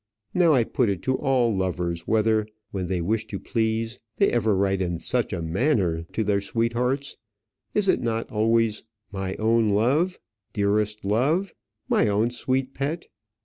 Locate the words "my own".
9.11-9.69, 11.87-12.31